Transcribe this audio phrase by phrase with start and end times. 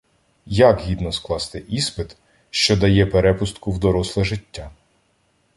[0.45, 2.17] Як гідно скласти іспит,
[2.49, 4.71] що дає перепустку в доросле життя?